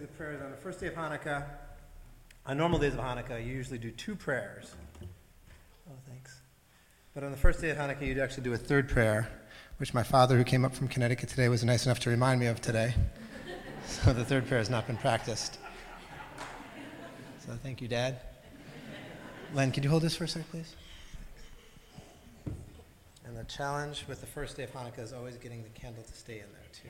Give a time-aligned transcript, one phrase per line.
[0.00, 1.44] the prayers on the first day of Hanukkah.
[2.46, 4.74] On normal days of Hanukkah, you usually do two prayers.
[5.88, 6.40] Oh, thanks.
[7.14, 9.28] But on the first day of Hanukkah, you'd actually do a third prayer,
[9.78, 12.46] which my father, who came up from Connecticut today, was nice enough to remind me
[12.46, 12.94] of today.
[13.86, 15.58] so the third prayer has not been practiced.
[17.46, 18.20] So thank you, Dad.
[19.54, 20.74] Len, could you hold this for a sec, please?
[23.24, 26.12] And the challenge with the first day of Hanukkah is always getting the candle to
[26.12, 26.88] stay in there, too.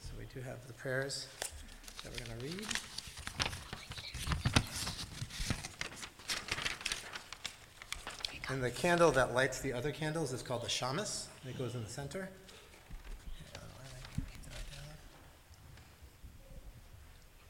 [0.00, 1.28] So we do have the prayers
[2.02, 2.66] that we're going to read.
[8.48, 11.26] And the candle that lights the other candles is called the shamas.
[11.48, 12.28] It goes in the center.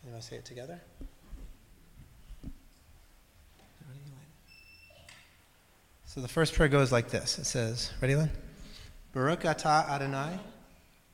[0.04, 0.78] You want to say it together?
[6.04, 7.38] So the first prayer goes like this.
[7.38, 8.30] It says, ready, Lynn?
[9.12, 10.38] Baruch atah Adonai.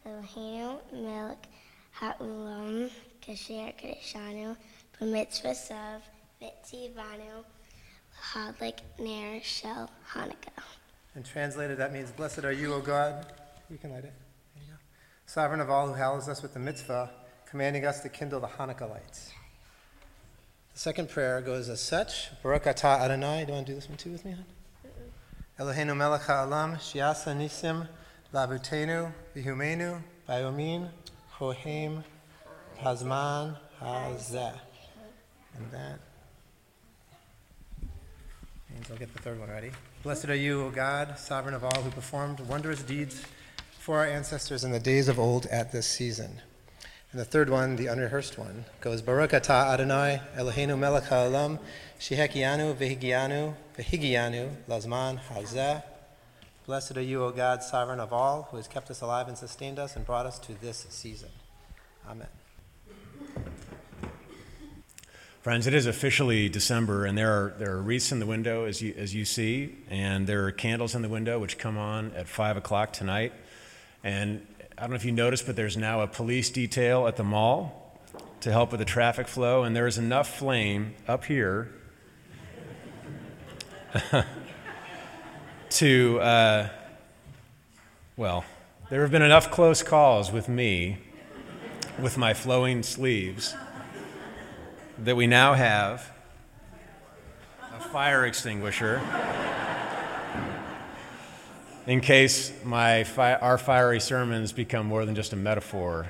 [0.05, 1.47] Eloheinu melech
[2.01, 2.91] ha'olam
[3.21, 4.57] kasher kadeshanu
[4.99, 6.01] b'mitzvah sav
[6.41, 7.45] v'tzivanu
[8.17, 10.63] l'hadlik ner shel Hanukkah.
[11.15, 13.27] And translated, that means, Blessed are you, O God.
[13.69, 14.13] You can light it.
[14.55, 14.79] There you go.
[15.27, 17.11] Sovereign of all who hallows us with the mitzvah,
[17.51, 19.33] commanding us to kindle the Hanukkah lights.
[20.73, 23.45] The second prayer goes as such Baruch atah Adonai.
[23.45, 24.45] Do you want to do this one too with me, hon?
[25.59, 27.87] Eloheinu melech ha'olam, shiasa nisim,
[28.33, 30.89] lavutenu, vihumenu, bayomin,
[31.41, 32.05] hohem,
[32.81, 34.53] hazman, hazeh.
[35.57, 35.99] And that
[38.71, 39.71] means I'll get the third one ready.
[40.03, 43.23] Blessed are you, O God, sovereign of all, who performed wondrous deeds
[43.79, 46.43] for our ancestors in the days of old at this season.
[47.11, 51.59] And the third one, the unrehearsed one, goes Baruch atah Adonai, Eloheinu melech ha'olam,
[51.99, 55.83] shehekianu vehigianu, vehigianu, lazman hazeh.
[56.67, 59.79] Blessed are you, O God, sovereign of all, who has kept us alive and sustained
[59.79, 61.31] us and brought us to this season.
[62.09, 62.29] Amen.
[65.41, 68.83] Friends, it is officially December, and there are, there are wreaths in the window, as
[68.83, 72.29] you, as you see, and there are candles in the window which come on at
[72.29, 73.33] 5 o'clock tonight.
[74.05, 77.25] And I don't know if you noticed, but there's now a police detail at the
[77.25, 77.99] mall
[78.43, 81.73] to help with the traffic flow, and there is enough flame up here
[85.71, 86.69] to, uh,
[88.17, 88.45] well,
[88.91, 90.99] there have been enough close calls with me
[92.01, 93.55] with my flowing sleeves
[94.99, 96.11] that we now have
[97.75, 99.01] a fire extinguisher
[101.87, 106.07] in case my fi- our fiery sermons become more than just a metaphor.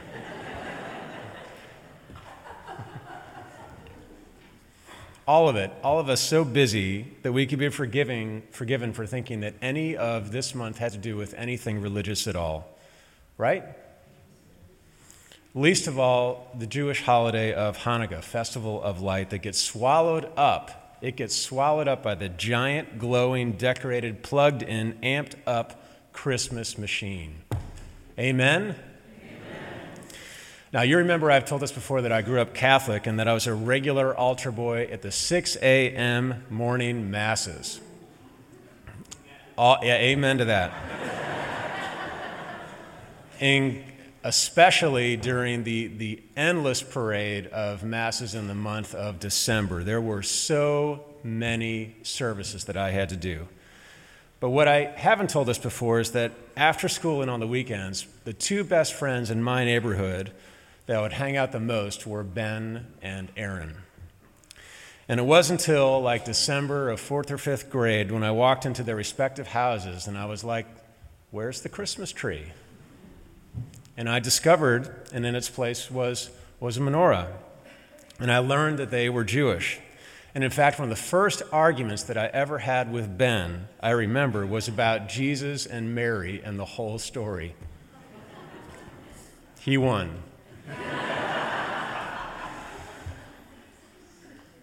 [5.31, 9.07] All of it, all of us so busy that we could be forgiving, forgiven for
[9.07, 12.69] thinking that any of this month had to do with anything religious at all,
[13.39, 13.63] right?
[15.55, 20.99] Least of all, the Jewish holiday of Hanukkah, Festival of Light, that gets swallowed up.
[21.01, 25.81] It gets swallowed up by the giant, glowing, decorated, plugged in, amped up
[26.13, 27.37] Christmas machine.
[28.19, 28.75] Amen?
[30.73, 33.35] Now, you remember I've told this before that I grew up Catholic and that I
[33.35, 36.45] was a regular altar boy at the 6 a.m.
[36.49, 37.81] morning masses.
[39.59, 40.73] All, yeah, amen to that.
[43.41, 43.83] In,
[44.23, 49.83] especially during the, the endless parade of masses in the month of December.
[49.83, 53.49] There were so many services that I had to do.
[54.39, 58.07] But what I haven't told us before is that after school and on the weekends,
[58.23, 60.31] the two best friends in my neighborhood
[60.87, 63.77] that would hang out the most were Ben and Aaron.
[65.09, 68.83] And it wasn't until like December of fourth or fifth grade when I walked into
[68.83, 70.67] their respective houses and I was like,
[71.31, 72.53] Where's the Christmas tree?
[73.97, 77.29] And I discovered, and in its place was, was a menorah.
[78.19, 79.79] And I learned that they were Jewish.
[80.35, 83.91] And in fact, one of the first arguments that I ever had with Ben, I
[83.91, 87.55] remember, was about Jesus and Mary and the whole story.
[89.61, 90.23] He won.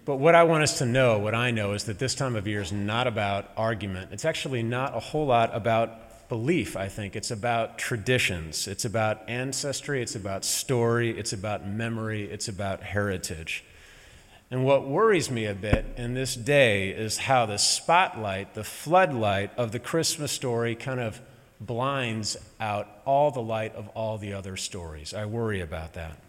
[0.06, 2.48] But what I want us to know, what I know, is that this time of
[2.48, 4.14] year is not about argument.
[4.14, 7.18] It's actually not a whole lot about belief, I think.
[7.18, 13.66] It's about traditions, it's about ancestry, it's about story, it's about memory, it's about heritage.
[14.50, 19.52] And what worries me a bit in this day is how the spotlight, the floodlight
[19.58, 21.20] of the Christmas story kind of
[21.60, 25.14] blinds out all the light of all the other stories.
[25.14, 26.20] I worry about that.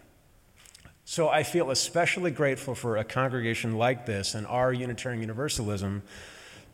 [1.04, 6.02] So I feel especially grateful for a congregation like this and our Unitarian Universalism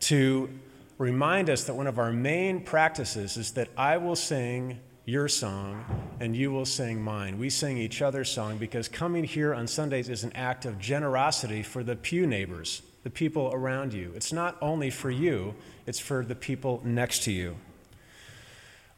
[0.01, 0.49] to
[0.97, 5.85] remind us that one of our main practices is that I will sing your song
[6.19, 7.37] and you will sing mine.
[7.37, 11.63] We sing each other's song because coming here on Sundays is an act of generosity
[11.63, 14.11] for the pew neighbors, the people around you.
[14.15, 15.55] It's not only for you,
[15.85, 17.55] it's for the people next to you.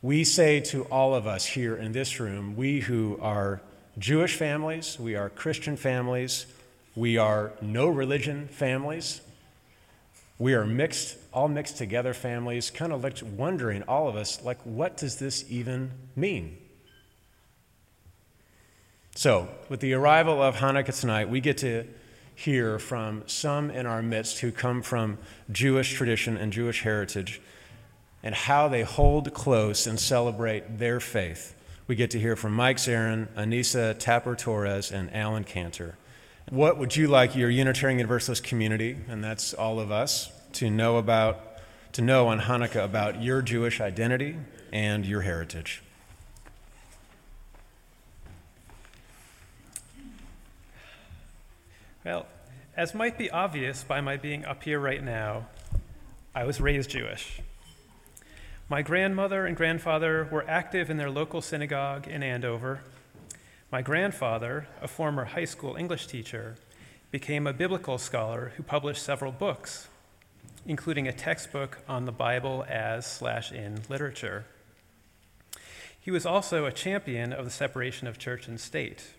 [0.01, 3.61] We say to all of us here in this room, we who are
[3.97, 6.45] Jewish families, we are Christian families,
[6.95, 9.21] we are no religion families,
[10.37, 14.59] we are mixed, all mixed together families, kind of like wondering, all of us, like,
[14.63, 16.57] what does this even mean?
[19.15, 21.85] So, with the arrival of Hanukkah tonight, we get to
[22.35, 25.17] hear from some in our midst who come from
[25.51, 27.41] Jewish tradition and Jewish heritage
[28.27, 31.55] and how they hold close and celebrate their faith.
[31.87, 35.97] We get to hear from Mike Zarin, Anissa Tapper Torres, and Alan Cantor.
[36.49, 40.97] What would you like your Unitarian Universalist community, and that's all of us, to know
[40.97, 41.39] about,
[41.93, 44.35] to know on Hanukkah about your Jewish identity
[44.73, 45.81] and your heritage?
[52.03, 52.25] Well,
[52.75, 55.47] as might be obvious by my being up here right now,
[56.35, 57.39] I was raised Jewish.
[58.69, 62.81] My grandmother and grandfather were active in their local synagogue in Andover.
[63.71, 66.57] My grandfather, a former high school English teacher,
[67.09, 69.87] became a biblical scholar who published several books,
[70.65, 74.43] including a textbook on the Bible as slash in literature.
[75.97, 79.13] He was also a champion of the separation of church and state.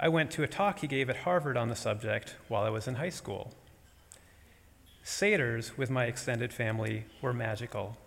[0.00, 2.88] I went to a talk he gave at Harvard on the subject while I was
[2.88, 3.52] in high school.
[5.04, 7.98] Seders with my extended family were magical.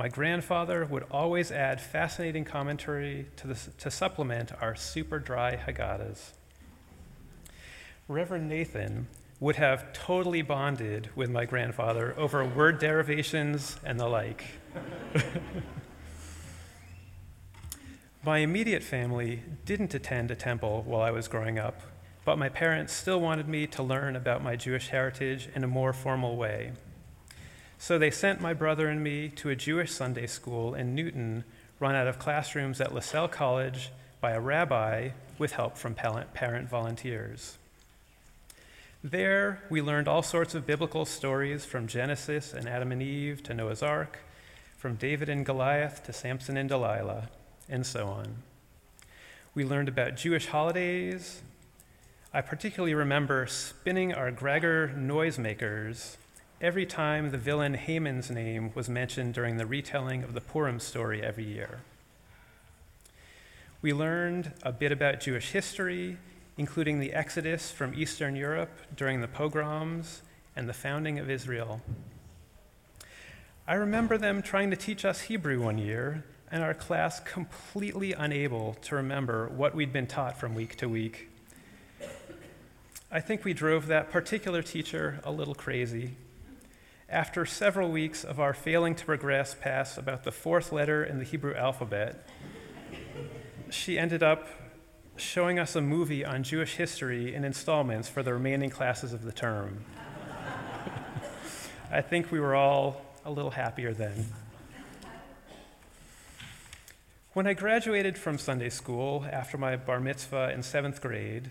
[0.00, 6.30] My grandfather would always add fascinating commentary to, the, to supplement our super dry Haggadahs.
[8.08, 9.08] Reverend Nathan
[9.40, 14.46] would have totally bonded with my grandfather over word derivations and the like.
[18.24, 21.78] my immediate family didn't attend a temple while I was growing up,
[22.24, 25.92] but my parents still wanted me to learn about my Jewish heritage in a more
[25.92, 26.72] formal way.
[27.82, 31.44] So they sent my brother and me to a Jewish Sunday school in Newton,
[31.80, 33.90] run out of classrooms at Lasell College
[34.20, 37.56] by a rabbi with help from parent volunteers.
[39.02, 43.54] There, we learned all sorts of biblical stories from Genesis and Adam and Eve to
[43.54, 44.18] Noah's Ark,
[44.76, 47.30] from David and Goliath to Samson and Delilah,
[47.66, 48.42] and so on.
[49.54, 51.40] We learned about Jewish holidays.
[52.34, 56.18] I particularly remember spinning our grogger noisemakers
[56.60, 61.22] every time the villain Haman's name was mentioned during the retelling of the Purim story
[61.22, 61.80] every year.
[63.80, 66.18] We learned a bit about Jewish history,
[66.58, 70.20] including the exodus from Eastern Europe during the pogroms
[70.54, 71.80] and the founding of Israel.
[73.66, 78.74] I remember them trying to teach us Hebrew one year, and our class completely unable
[78.82, 81.30] to remember what we'd been taught from week to week.
[83.10, 86.16] I think we drove that particular teacher a little crazy.
[87.10, 91.24] After several weeks of our failing to progress past about the fourth letter in the
[91.24, 92.24] Hebrew alphabet,
[93.68, 94.46] she ended up
[95.16, 99.32] showing us a movie on Jewish history in installments for the remaining classes of the
[99.32, 99.84] term.
[101.90, 104.26] I think we were all a little happier then.
[107.32, 111.50] When I graduated from Sunday school after my bar mitzvah in seventh grade,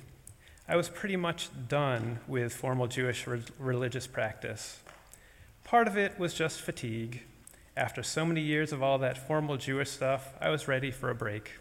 [0.70, 4.80] I was pretty much done with formal Jewish re- religious practice.
[5.70, 7.22] Part of it was just fatigue.
[7.78, 11.16] After so many years of all that formal Jewish stuff, I was ready for a
[11.16, 11.60] break.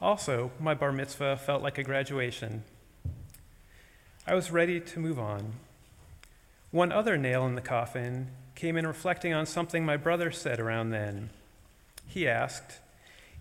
[0.00, 2.64] Also, my bar mitzvah felt like a graduation.
[4.26, 5.52] I was ready to move on.
[6.70, 10.88] One other nail in the coffin came in reflecting on something my brother said around
[10.88, 11.28] then.
[12.06, 12.78] He asked,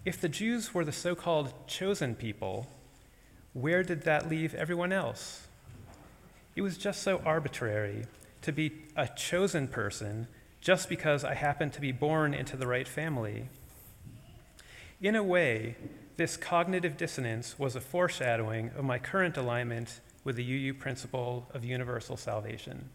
[0.03, 2.67] If the Jews were the so called chosen people,
[3.53, 5.47] where did that leave everyone else?
[6.57, 8.07] It was just so arbitrary
[8.45, 10.27] to be a chosen person
[10.61, 13.49] just because I happened to be born into the right family.
[15.01, 15.75] In a way,
[16.17, 21.65] this cognitive dissonance was a foreshadowing of my current alignment with the UU principle of
[21.65, 22.89] universal salvation.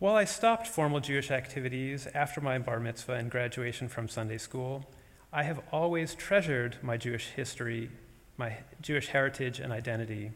[0.00, 4.86] While I stopped formal Jewish activities after my bar mitzvah and graduation from Sunday school,
[5.32, 7.90] I have always treasured my Jewish history,
[8.36, 10.32] my Jewish heritage and identity.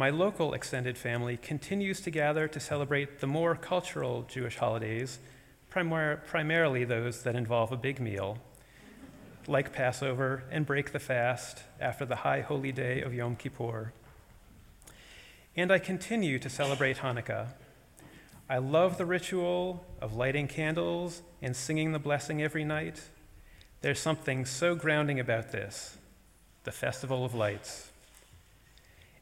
[0.00, 5.18] My local extended family continues to gather to celebrate the more cultural Jewish holidays,
[5.70, 8.38] primar- primarily those that involve a big meal,
[9.46, 13.92] like Passover and break the fast after the high holy day of Yom Kippur.
[15.54, 17.48] And I continue to celebrate Hanukkah.
[18.48, 23.02] I love the ritual of lighting candles and singing the blessing every night.
[23.82, 25.98] There's something so grounding about this,
[26.64, 27.89] the Festival of Lights.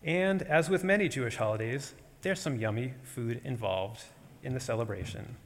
[0.03, 4.05] And as with many Jewish holidays, there's some yummy food involved
[4.43, 5.37] in the celebration.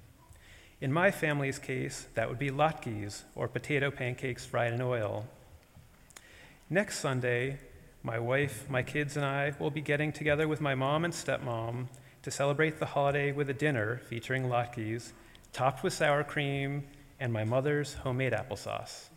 [0.81, 5.27] In my family's case, that would be latkes, or potato pancakes fried in oil.
[6.69, 7.59] Next Sunday,
[8.03, 11.87] my wife, my kids, and I will be getting together with my mom and stepmom
[12.23, 15.13] to celebrate the holiday with a dinner featuring latkes,
[15.53, 16.85] topped with sour cream
[17.21, 19.09] and my mother's homemade applesauce.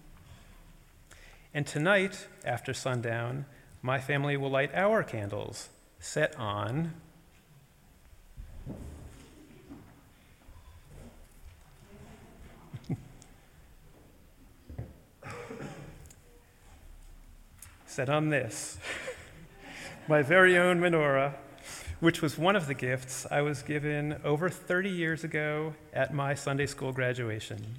[1.54, 3.46] And tonight, after sundown,
[3.86, 6.92] my family will light our candles, set on.
[17.86, 18.80] Set on this.
[20.08, 21.36] My very own menorah,
[22.00, 26.34] which was one of the gifts I was given over 30 years ago at my
[26.34, 27.76] Sunday school graduation.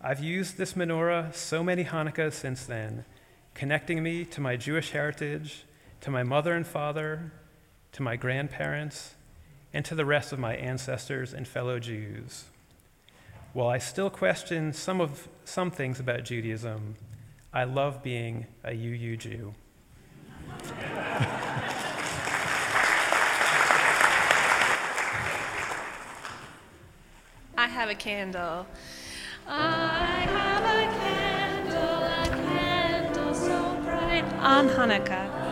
[0.00, 3.04] I've used this menorah so many Hanukkahs since then,
[3.56, 5.64] connecting me to my Jewish heritage,
[6.02, 7.32] to my mother and father,
[7.92, 9.14] to my grandparents,
[9.72, 12.44] and to the rest of my ancestors and fellow Jews.
[13.54, 16.96] While I still question some, of, some things about Judaism,
[17.50, 19.54] I love being a UU Jew.
[27.56, 28.66] I have a candle.
[29.48, 30.95] I have a candle,
[34.46, 35.45] on Hanukkah.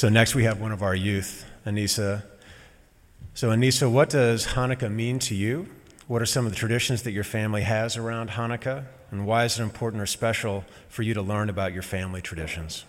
[0.00, 2.22] So next we have one of our youth, Anissa.
[3.34, 5.68] So Anissa, what does Hanukkah mean to you?
[6.06, 8.86] What are some of the traditions that your family has around Hanukkah?
[9.10, 12.86] And why is it important or special for you to learn about your family traditions?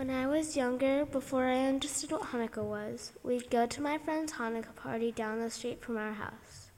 [0.00, 4.32] When I was younger, before I understood what Hanukkah was, we'd go to my friend's
[4.32, 6.70] Hanukkah party down the street from our house.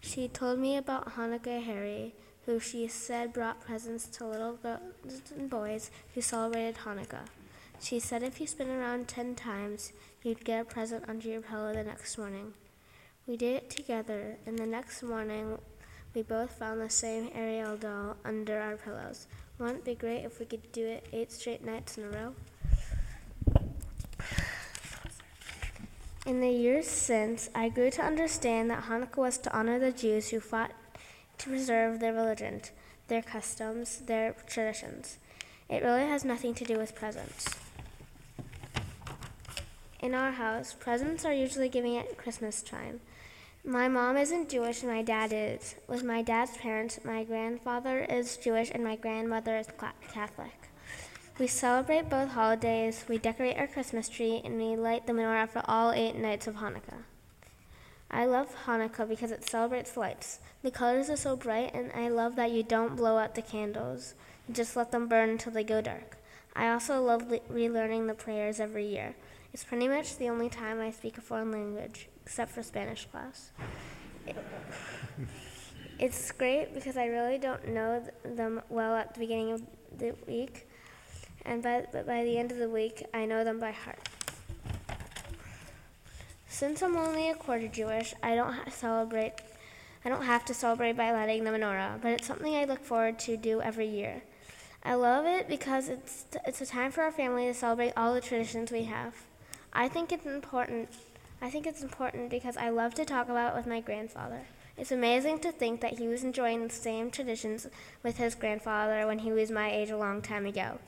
[0.00, 2.14] She told me about Hanukkah Harry,
[2.46, 7.26] who she said brought presents to little girls and boys who celebrated Hanukkah.
[7.80, 9.92] She said if you spin around ten times,
[10.22, 12.54] you'd get a present under your pillow the next morning.
[13.26, 15.58] We did it together, and the next morning,
[16.14, 19.26] we both found the same Ariel doll under our pillows.
[19.58, 22.34] Wouldn't it be great if we could do it eight straight nights in a row?
[26.24, 30.30] In the years since, I grew to understand that Hanukkah was to honor the Jews
[30.30, 30.70] who fought
[31.38, 32.62] to preserve their religion,
[33.08, 35.18] their customs, their traditions.
[35.68, 37.48] It really has nothing to do with presents.
[39.98, 43.00] In our house, presents are usually given at Christmas time.
[43.64, 45.74] My mom isn't Jewish and my dad is.
[45.88, 49.66] With my dad's parents, my grandfather is Jewish and my grandmother is
[50.12, 50.61] Catholic.
[51.42, 55.60] We celebrate both holidays, we decorate our Christmas tree, and we light the menorah for
[55.66, 57.02] all eight nights of Hanukkah.
[58.08, 60.38] I love Hanukkah because it celebrates lights.
[60.62, 64.14] The colors are so bright, and I love that you don't blow out the candles.
[64.46, 66.16] You just let them burn until they go dark.
[66.54, 69.16] I also love le- relearning the prayers every year.
[69.52, 73.50] It's pretty much the only time I speak a foreign language, except for Spanish class.
[74.28, 74.36] It-
[75.98, 79.62] it's great because I really don't know them well at the beginning of
[79.98, 80.68] the week,
[81.44, 84.08] and by, by the end of the week, I know them by heart.
[86.48, 89.32] Since I'm only a quarter Jewish, I don't celebrate.
[90.04, 93.18] I don't have to celebrate by lighting the menorah, but it's something I look forward
[93.20, 94.22] to do every year.
[94.84, 98.20] I love it because it's it's a time for our family to celebrate all the
[98.20, 99.14] traditions we have.
[99.72, 100.88] I think it's important.
[101.40, 104.42] I think it's important because I love to talk about it with my grandfather.
[104.76, 107.66] It's amazing to think that he was enjoying the same traditions
[108.02, 110.78] with his grandfather when he was my age a long time ago.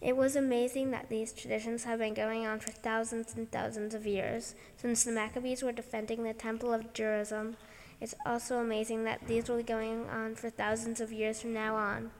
[0.00, 4.06] It was amazing that these traditions have been going on for thousands and thousands of
[4.06, 7.56] years, since the Maccabees were defending the Temple of Jerusalem.
[8.00, 11.76] It's also amazing that these will be going on for thousands of years from now
[11.76, 12.10] on.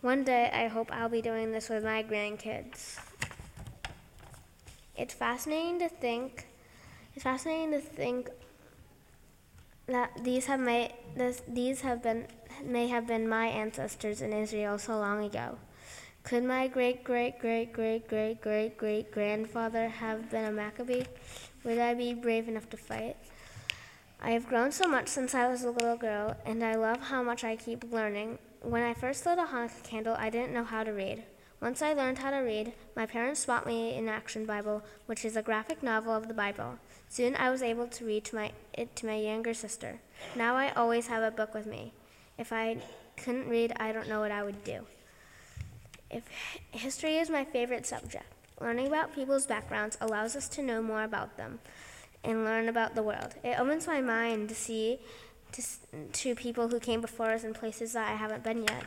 [0.00, 3.00] One day, I hope I'll be doing this with my grandkids.
[4.96, 6.46] It's fascinating to think.
[7.14, 8.30] It's fascinating to think
[9.86, 12.26] that these have may this, these have been
[12.64, 15.58] may have been my ancestors in Israel so long ago.
[16.28, 21.04] Could my great great great great great great great grandfather have been a Maccabee?
[21.64, 23.16] Would I be brave enough to fight?
[24.20, 27.22] I have grown so much since I was a little girl, and I love how
[27.22, 28.38] much I keep learning.
[28.60, 31.24] When I first lit a Hanukkah candle, I didn't know how to read.
[31.62, 35.34] Once I learned how to read, my parents bought me an Action Bible, which is
[35.34, 36.78] a graphic novel of the Bible.
[37.08, 40.00] Soon I was able to read to my, it to my younger sister.
[40.36, 41.94] Now I always have a book with me.
[42.36, 42.82] If I
[43.16, 44.84] couldn't read, I don't know what I would do.
[46.10, 46.24] If
[46.70, 48.26] history is my favorite subject,
[48.60, 51.60] learning about people's backgrounds allows us to know more about them
[52.24, 53.34] and learn about the world.
[53.44, 55.00] It opens my mind to see
[55.52, 55.62] to,
[56.12, 58.84] to people who came before us in places that I haven't been yet.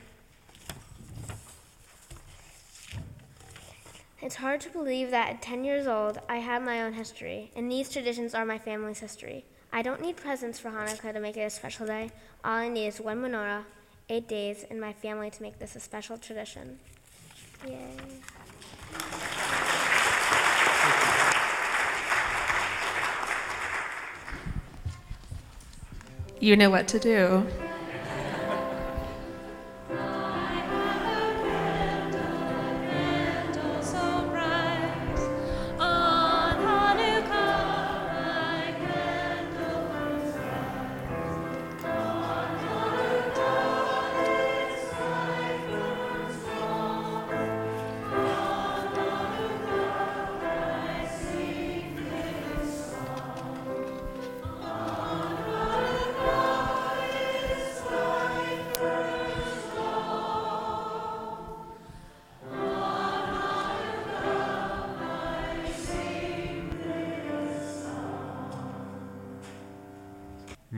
[4.22, 7.72] It's hard to believe that at 10 years old, I had my own history, and
[7.72, 9.46] these traditions are my family's history.
[9.74, 12.12] I don't need presents for Hanukkah to make it a special day.
[12.44, 13.64] All I need is one menorah,
[14.10, 16.78] eight days, and my family to make this a special tradition.
[17.68, 17.78] Yay.
[26.40, 27.46] You know what to do.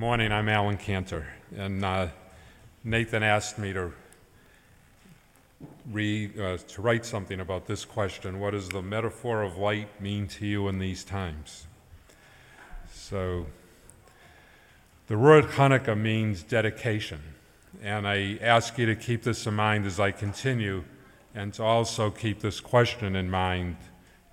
[0.03, 2.07] Good morning, I'm Alan Cantor, and uh,
[2.83, 3.93] Nathan asked me to
[5.89, 10.27] read, uh, to write something about this question: What does the metaphor of light mean
[10.27, 11.67] to you in these times?
[12.91, 13.45] So,
[15.07, 17.21] the word Hanukkah means dedication,
[17.81, 20.83] and I ask you to keep this in mind as I continue,
[21.33, 23.77] and to also keep this question in mind: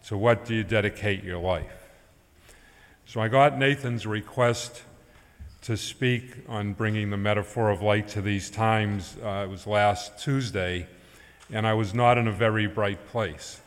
[0.09, 1.91] To what do you dedicate your life?
[3.07, 4.83] So I got Nathan's request
[5.63, 9.17] to speak on bringing the metaphor of light to these times.
[9.23, 10.87] Uh, it was last Tuesday,
[11.53, 13.61] and I was not in a very bright place.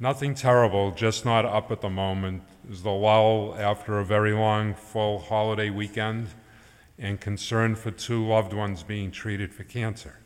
[0.00, 2.42] Nothing terrible, just not up at the moment.
[2.64, 6.28] It was the lull after a very long, full holiday weekend
[6.98, 10.16] and concern for two loved ones being treated for cancer.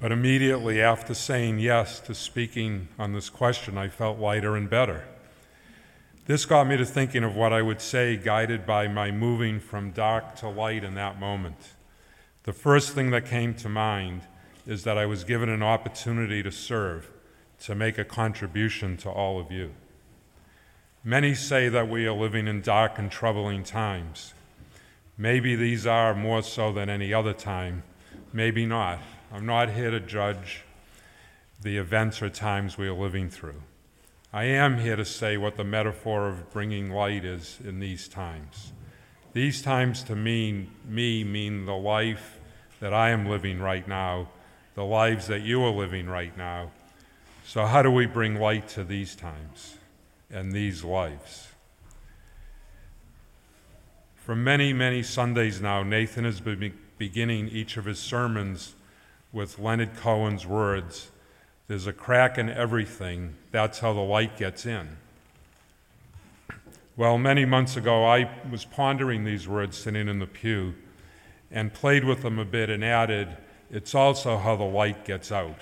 [0.00, 5.04] But immediately after saying yes to speaking on this question, I felt lighter and better.
[6.26, 9.92] This got me to thinking of what I would say, guided by my moving from
[9.92, 11.74] dark to light in that moment.
[12.42, 14.22] The first thing that came to mind
[14.66, 17.12] is that I was given an opportunity to serve,
[17.60, 19.70] to make a contribution to all of you.
[21.04, 24.34] Many say that we are living in dark and troubling times.
[25.16, 27.84] Maybe these are more so than any other time,
[28.32, 28.98] maybe not.
[29.32, 30.64] I'm not here to judge
[31.62, 33.62] the events or times we are living through.
[34.32, 38.72] I am here to say what the metaphor of bringing light is in these times.
[39.32, 42.38] These times to me, me mean the life
[42.80, 44.28] that I am living right now,
[44.74, 46.70] the lives that you are living right now.
[47.46, 49.76] So, how do we bring light to these times
[50.30, 51.48] and these lives?
[54.16, 58.74] For many, many Sundays now, Nathan has been beginning each of his sermons
[59.32, 61.10] with Leonard Cohen's words
[61.68, 64.98] There's a crack in everything, that's how the light gets in.
[66.96, 70.74] Well, many months ago, I was pondering these words sitting in the pew
[71.50, 73.36] and played with them a bit and added,
[73.70, 75.58] It's also how the light gets out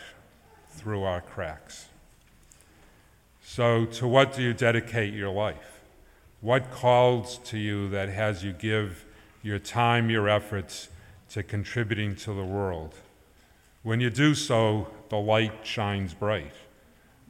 [0.68, 1.86] through our cracks.
[3.42, 5.80] So, to what do you dedicate your life?
[6.42, 9.06] What calls to you that has you give
[9.42, 10.88] your time, your efforts
[11.30, 12.94] to contributing to the world?
[13.82, 16.50] When you do so, the light shines bright.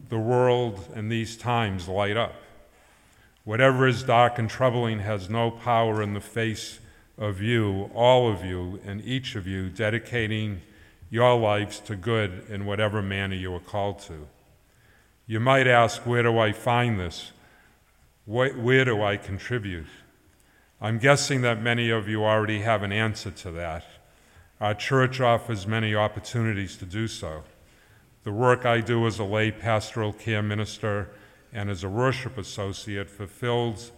[0.09, 2.33] The world and these times light up.
[3.45, 6.81] Whatever is dark and troubling has no power in the face
[7.19, 10.63] of you, all of you, and each of you dedicating
[11.11, 14.29] your lives to good in whatever manner you are called to.
[15.27, 17.33] You might ask, where do I find this?
[18.25, 19.89] Where do I contribute?
[20.81, 23.85] I'm guessing that many of you already have an answer to that.
[24.59, 27.43] Our church offers many opportunities to do so.
[28.25, 31.11] The work I do as a lay pastoral care minister
[31.53, 33.93] and as a worship associate fulfills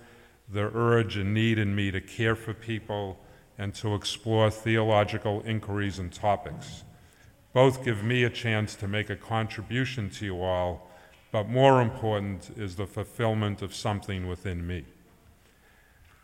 [0.48, 3.18] the urge and need in me to care for people
[3.56, 6.84] and to explore theological inquiries and topics.
[7.52, 10.90] Both give me a chance to make a contribution to you all,
[11.30, 14.84] but more important is the fulfillment of something within me.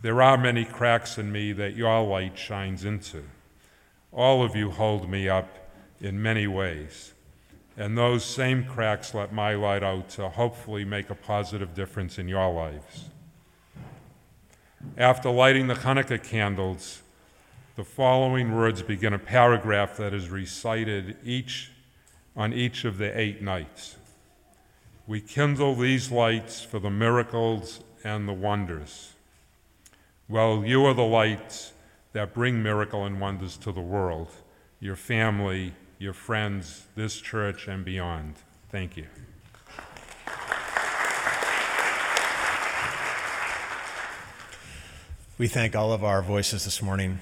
[0.03, 3.23] There are many cracks in me that your light shines into.
[4.11, 5.49] All of you hold me up
[6.01, 7.12] in many ways,
[7.77, 12.29] and those same cracks let my light out to hopefully make a positive difference in
[12.29, 13.07] your lives.
[14.97, 17.03] After lighting the Hanukkah candles,
[17.77, 21.71] the following words begin a paragraph that is recited each
[22.37, 23.97] on each of the eight nights.
[25.07, 29.13] We kindle these lights for the miracles and the wonders.
[30.29, 31.73] Well, you are the lights
[32.13, 34.29] that bring miracle and wonders to the world,
[34.81, 38.35] your family, your friends, this church, and beyond.
[38.71, 39.07] Thank you.
[45.39, 47.21] We thank all of our voices this morning